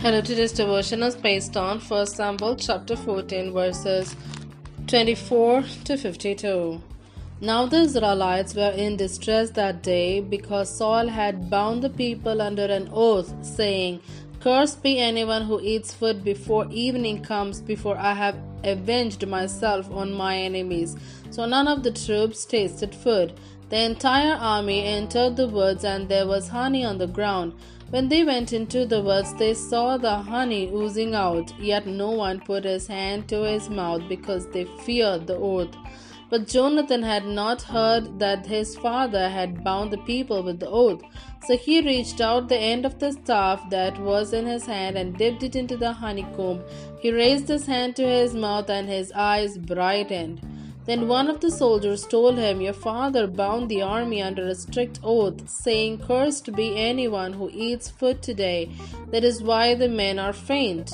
[0.00, 4.14] Hello, today's devotion is based on 1 Samuel chapter 14, verses
[4.86, 6.80] 24 to 52.
[7.40, 12.66] Now the Israelites were in distress that day because Saul had bound the people under
[12.66, 14.00] an oath, saying,
[14.38, 20.14] Cursed be anyone who eats food before evening comes, before I have avenged myself on
[20.14, 20.96] my enemies.
[21.30, 23.32] So none of the troops tasted food.
[23.70, 27.52] The entire army entered the woods, and there was honey on the ground.
[27.90, 32.40] When they went into the woods, they saw the honey oozing out, yet no one
[32.40, 35.74] put his hand to his mouth because they feared the oath.
[36.30, 41.02] But Jonathan had not heard that his father had bound the people with the oath.
[41.46, 45.16] So he reached out the end of the staff that was in his hand and
[45.16, 46.62] dipped it into the honeycomb.
[47.00, 50.40] He raised his hand to his mouth, and his eyes brightened.
[50.88, 55.00] Then one of the soldiers told him, Your father bound the army under a strict
[55.04, 58.70] oath, saying, Cursed be anyone who eats food today.
[59.10, 60.90] That is why the men are faint.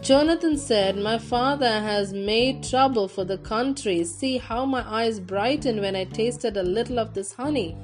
[0.00, 4.04] Jonathan said, My father has made trouble for the country.
[4.04, 7.76] See how my eyes brightened when I tasted a little of this honey.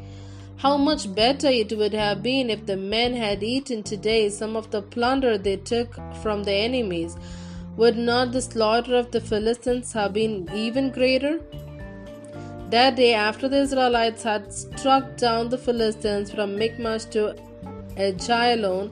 [0.56, 4.70] How much better it would have been if the men had eaten today some of
[4.70, 7.14] the plunder they took from the enemies.
[7.76, 11.40] Would not the slaughter of the Philistines have been even greater?
[12.70, 17.34] That day, after the Israelites had struck down the Philistines from Michmash to
[17.96, 18.90] Ajalon,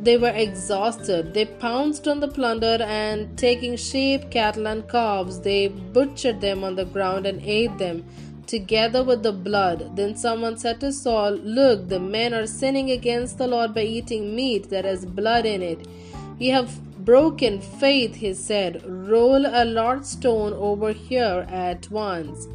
[0.00, 1.32] they were exhausted.
[1.32, 6.76] They pounced on the plunder and, taking sheep, cattle, and calves, they butchered them on
[6.76, 8.04] the ground and ate them,
[8.46, 9.96] together with the blood.
[9.96, 14.36] Then someone said to Saul, Look, the men are sinning against the Lord by eating
[14.36, 15.88] meat that has blood in it.
[16.38, 18.82] You have broken faith, he said.
[18.84, 22.48] Roll a large stone over here at once.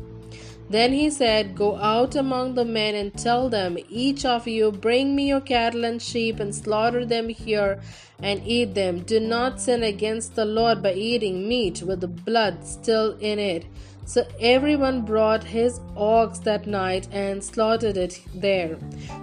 [0.70, 5.16] Then he said, Go out among the men and tell them, Each of you bring
[5.16, 7.82] me your cattle and sheep and slaughter them here
[8.22, 9.00] and eat them.
[9.00, 13.66] Do not sin against the Lord by eating meat with the blood still in it.
[14.06, 18.78] So everyone brought his ox that night and slaughtered it there.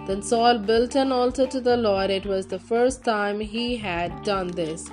[0.06, 2.10] Then Saul built an altar to the Lord.
[2.10, 4.90] It was the first time he had done this.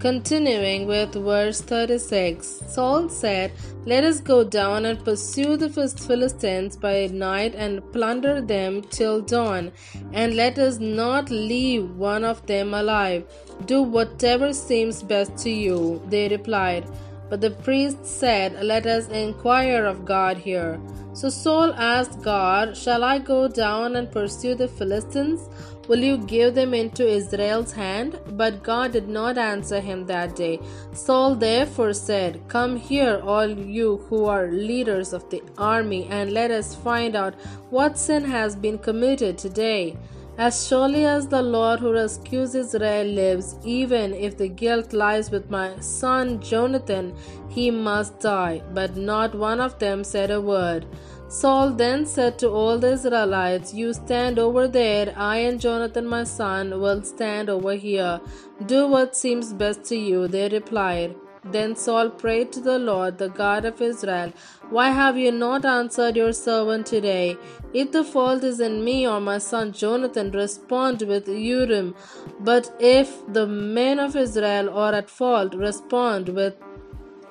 [0.00, 3.52] Continuing with verse 36, Saul said,
[3.84, 9.72] Let us go down and pursue the Philistines by night and plunder them till dawn,
[10.14, 13.24] and let us not leave one of them alive.
[13.66, 16.00] Do whatever seems best to you.
[16.08, 16.86] They replied.
[17.30, 20.80] But the priest said, Let us inquire of God here.
[21.12, 25.48] So Saul asked God, Shall I go down and pursue the Philistines?
[25.88, 28.18] Will you give them into Israel's hand?
[28.32, 30.60] But God did not answer him that day.
[30.92, 36.50] Saul therefore said, Come here, all you who are leaders of the army, and let
[36.50, 37.34] us find out
[37.70, 39.96] what sin has been committed today.
[40.44, 45.50] As surely as the Lord who rescues Israel lives, even if the guilt lies with
[45.50, 47.14] my son Jonathan,
[47.50, 48.62] he must die.
[48.72, 50.86] But not one of them said a word.
[51.28, 56.24] Saul then said to all the Israelites, You stand over there, I and Jonathan my
[56.24, 58.18] son will stand over here.
[58.64, 60.26] Do what seems best to you.
[60.26, 61.16] They replied.
[61.44, 64.32] Then Saul prayed to the Lord, the God of Israel,
[64.68, 67.38] Why have you not answered your servant today?
[67.72, 71.94] If the fault is in me or my son Jonathan, respond with Urim.
[72.40, 76.54] But if the men of Israel are at fault, respond with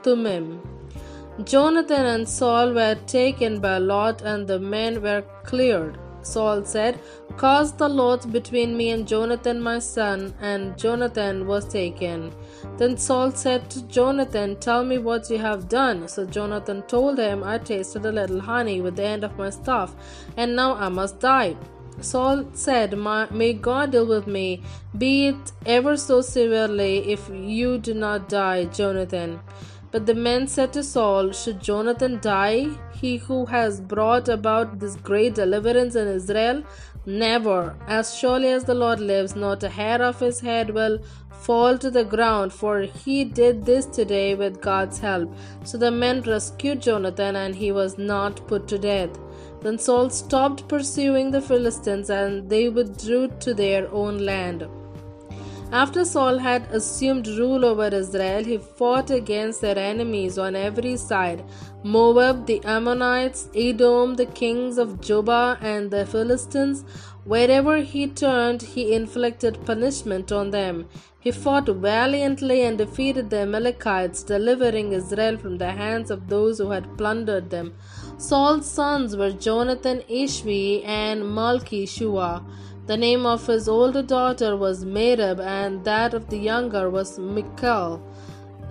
[0.04, 0.62] Thummim.
[1.44, 5.98] Jonathan and Saul were taken by Lot, and the men were cleared.
[6.30, 7.00] Saul said,
[7.38, 12.34] Cast the lot between me and Jonathan my son, and Jonathan was taken.
[12.78, 16.08] Then Saul said to Jonathan, Tell me what you have done.
[16.08, 19.96] So Jonathan told him, I tasted a little honey with the end of my staff,
[20.38, 21.56] and now I must die.
[22.02, 22.98] Saul said,
[23.32, 24.62] May God deal with me,
[24.98, 29.40] be it ever so severely, if you do not die, Jonathan.
[29.92, 34.96] But the men said to Saul, Should Jonathan die, he who has brought about this
[34.96, 36.64] great deliverance in Israel?
[37.08, 37.76] Never.
[37.88, 41.00] As surely as the Lord lives, not a hair of his head will
[41.32, 45.34] fall to the ground, for he did this today with God's help.
[45.64, 49.18] So the men rescued Jonathan, and he was not put to death.
[49.62, 54.68] Then Saul stopped pursuing the Philistines, and they withdrew to their own land.
[55.72, 61.44] After Saul had assumed rule over Israel, he fought against their enemies on every side
[61.84, 66.84] Moab, the Ammonites, Edom, the kings of Zobah, and the Philistines.
[67.24, 70.88] Wherever he turned, he inflicted punishment on them.
[71.20, 76.72] He fought valiantly and defeated the Amalekites, delivering Israel from the hands of those who
[76.72, 77.76] had plundered them.
[78.18, 82.44] Saul's sons were Jonathan, Ishvi, and Malchi Shua.
[82.90, 88.02] The name of his older daughter was Merab, and that of the younger was Michal.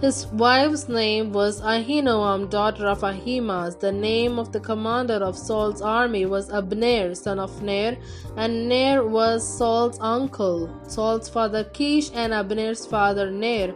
[0.01, 3.77] His wife's name was Ahinoam, daughter of Ahimaaz.
[3.77, 7.97] The name of the commander of Saul's army was Abner, son of Ner,
[8.37, 10.69] and Ner was Saul's uncle.
[10.89, 13.73] Saul's father Kish and Abner's father Ner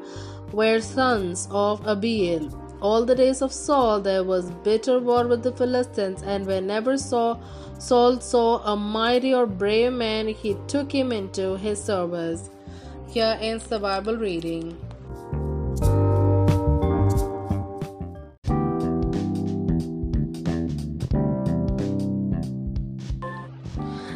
[0.50, 2.50] were sons of Abiel.
[2.82, 7.40] All the days of Saul there was bitter war with the Philistines, and whenever Saul,
[7.78, 12.50] Saul saw a mighty or brave man, he took him into his service.
[13.08, 14.76] Here ends the Bible reading.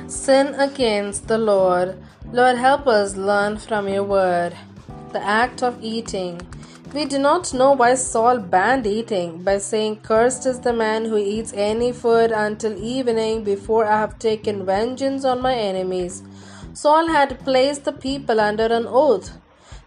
[0.08, 2.02] Sin against the Lord.
[2.32, 4.56] Lord, help us learn from your word.
[5.12, 6.40] The act of eating.
[6.96, 11.18] We do not know why Saul banned eating by saying, Cursed is the man who
[11.18, 16.22] eats any food until evening before I have taken vengeance on my enemies.
[16.72, 19.30] Saul had placed the people under an oath.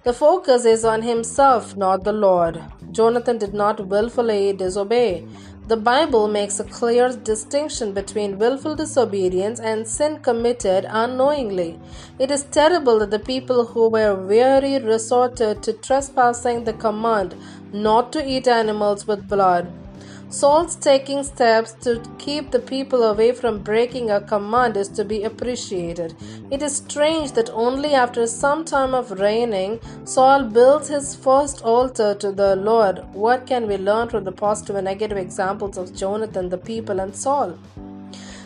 [0.04, 2.62] The focus is on himself, not the Lord.
[2.92, 5.26] Jonathan did not willfully disobey.
[5.70, 11.80] The Bible makes a clear distinction between willful disobedience and sin committed unknowingly.
[12.18, 17.36] It is terrible that the people who were weary resorted to trespassing the command
[17.72, 19.72] not to eat animals with blood.
[20.32, 25.24] Saul's taking steps to keep the people away from breaking a command is to be
[25.24, 26.16] appreciated.
[26.52, 32.14] It is strange that only after some time of reigning, Saul builds his first altar
[32.14, 33.04] to the Lord.
[33.14, 37.16] What can we learn from the positive and negative examples of Jonathan, the people, and
[37.16, 37.58] Saul?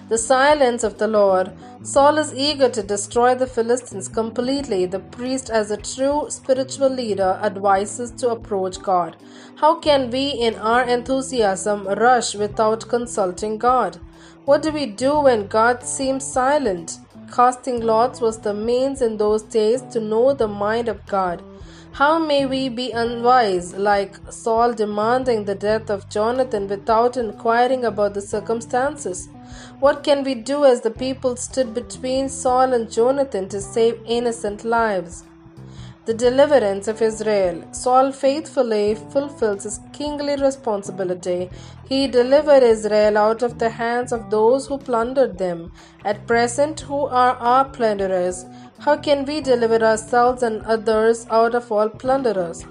[0.10, 1.54] The silence of the Lord.
[1.82, 4.86] Saul is eager to destroy the Philistines completely.
[4.86, 9.16] The priest, as a true spiritual leader, advises to approach God.
[9.56, 13.98] How can we, in our enthusiasm, rush without consulting God?
[14.46, 17.00] What do we do when God seems silent?
[17.34, 21.42] Casting lots was the means in those days to know the mind of God.
[21.94, 28.16] How may we be unwise, like Saul demanding the death of Jonathan without inquiring about
[28.16, 29.30] the circumstances?
[29.80, 34.64] What can we do as the people stood between Saul and Jonathan to save innocent
[34.64, 35.24] lives?
[36.06, 37.64] The deliverance of Israel.
[37.72, 41.50] Saul faithfully fulfills his kingly responsibility.
[41.88, 45.72] He delivered Israel out of the hands of those who plundered them.
[46.04, 48.46] At present, who are our plunderers?
[48.80, 52.66] How can we deliver ourselves and others out of all plunderers?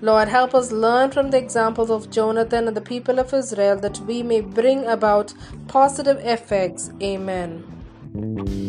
[0.00, 3.98] Lord, help us learn from the examples of Jonathan and the people of Israel that
[4.00, 5.34] we may bring about
[5.66, 6.92] positive effects.
[7.02, 8.67] Amen.